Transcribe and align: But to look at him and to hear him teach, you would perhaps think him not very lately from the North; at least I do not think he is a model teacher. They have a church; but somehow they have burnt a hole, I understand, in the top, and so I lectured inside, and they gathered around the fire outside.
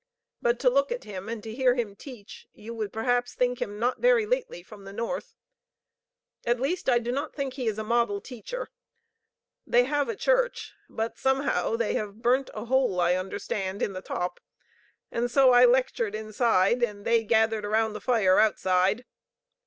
But 0.41 0.57
to 0.61 0.69
look 0.71 0.91
at 0.91 1.03
him 1.03 1.29
and 1.29 1.43
to 1.43 1.53
hear 1.53 1.75
him 1.75 1.95
teach, 1.95 2.47
you 2.53 2.73
would 2.73 2.91
perhaps 2.91 3.35
think 3.35 3.61
him 3.61 3.77
not 3.77 3.99
very 3.99 4.25
lately 4.25 4.63
from 4.63 4.83
the 4.83 4.91
North; 4.91 5.35
at 6.43 6.59
least 6.59 6.89
I 6.89 6.97
do 6.97 7.11
not 7.11 7.35
think 7.35 7.53
he 7.53 7.67
is 7.67 7.77
a 7.77 7.83
model 7.83 8.19
teacher. 8.19 8.69
They 9.67 9.83
have 9.83 10.09
a 10.09 10.15
church; 10.15 10.73
but 10.89 11.19
somehow 11.19 11.75
they 11.75 11.93
have 11.93 12.23
burnt 12.23 12.49
a 12.55 12.65
hole, 12.65 12.99
I 12.99 13.13
understand, 13.13 13.83
in 13.83 13.93
the 13.93 14.01
top, 14.01 14.39
and 15.11 15.29
so 15.29 15.51
I 15.51 15.65
lectured 15.65 16.15
inside, 16.15 16.81
and 16.81 17.05
they 17.05 17.23
gathered 17.23 17.63
around 17.63 17.93
the 17.93 18.01
fire 18.01 18.39
outside. 18.39 19.05